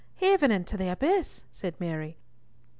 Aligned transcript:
"Even 0.19 0.49
into 0.49 0.77
the 0.77 0.89
abyss!" 0.89 1.43
said 1.51 1.79
Mary. 1.79 2.17